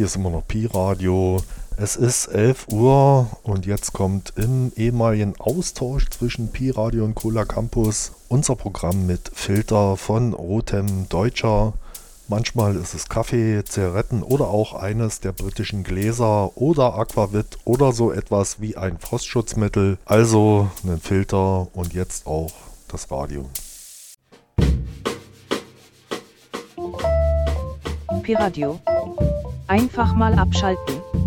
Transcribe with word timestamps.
Hier 0.00 0.06
ist 0.06 0.16
immer 0.16 0.30
noch 0.30 0.48
Pi-Radio. 0.48 1.42
Es 1.76 1.94
ist 1.94 2.28
11 2.28 2.68
Uhr 2.68 3.26
und 3.42 3.66
jetzt 3.66 3.92
kommt 3.92 4.32
im 4.34 4.72
ehemaligen 4.74 5.38
Austausch 5.38 6.08
zwischen 6.08 6.50
Pi-Radio 6.50 7.04
und 7.04 7.14
Cola 7.14 7.44
Campus 7.44 8.12
unser 8.28 8.56
Programm 8.56 9.06
mit 9.06 9.30
Filter 9.34 9.98
von 9.98 10.32
Rotem 10.32 11.06
Deutscher. 11.10 11.74
Manchmal 12.28 12.76
ist 12.76 12.94
es 12.94 13.10
Kaffee, 13.10 13.62
Zigaretten 13.62 14.22
oder 14.22 14.48
auch 14.48 14.72
eines 14.72 15.20
der 15.20 15.32
britischen 15.32 15.84
Gläser 15.84 16.56
oder 16.56 16.94
Aquavit 16.94 17.58
oder 17.66 17.92
so 17.92 18.10
etwas 18.10 18.58
wie 18.58 18.78
ein 18.78 18.96
Frostschutzmittel. 18.96 19.98
Also 20.06 20.70
einen 20.82 20.98
Filter 20.98 21.68
und 21.74 21.92
jetzt 21.92 22.26
auch 22.26 22.52
das 22.88 23.10
Radio. 23.10 23.50
Pi-Radio. 28.22 28.80
Einfach 29.70 30.16
mal 30.16 30.34
abschalten. 30.34 31.19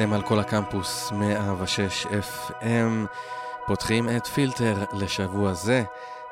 אתם 0.00 0.12
על 0.12 0.22
כל 0.22 0.38
הקמפוס 0.40 1.12
106 1.12 2.06
FM. 2.06 3.06
פותחים 3.66 4.08
את 4.16 4.26
פילטר 4.26 4.84
לשבוע 4.92 5.52
זה. 5.52 5.82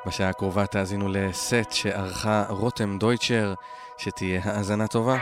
בשעה 0.05 0.29
הקרובה 0.29 0.65
תאזינו 0.65 1.07
לסט 1.09 1.71
שערכה 1.71 2.45
רותם 2.49 2.97
דויטשר, 2.97 3.53
שתהיה 3.97 4.41
האזנה 4.43 4.87
טובה. 4.87 5.17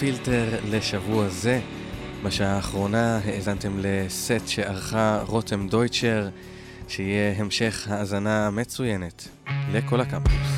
פילטר 0.00 0.58
לשבוע 0.70 1.28
זה. 1.28 1.60
בשעה 2.24 2.56
האחרונה 2.56 3.20
האזנתם 3.24 3.78
לסט 3.78 4.46
שערכה 4.46 5.22
רותם 5.26 5.68
דויטשר, 5.68 6.28
שיהיה 6.88 7.34
המשך 7.36 7.86
האזנה 7.90 8.50
מצוינת 8.50 9.28
לכל 9.72 10.00
הקמפוס. 10.00 10.49